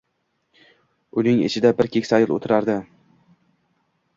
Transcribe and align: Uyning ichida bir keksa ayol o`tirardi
Uyning 1.21 1.43
ichida 1.49 1.73
bir 1.81 1.91
keksa 1.97 2.17
ayol 2.21 2.33
o`tirardi 2.39 2.79